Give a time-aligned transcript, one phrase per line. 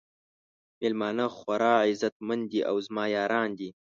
[0.79, 3.69] میلمانه خورا عزت مند دي او زما یاران دي.